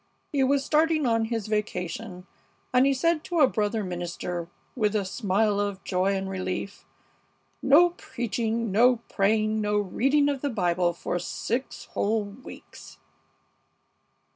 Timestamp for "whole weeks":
11.93-12.97